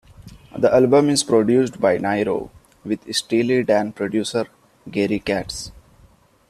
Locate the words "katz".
5.19-5.71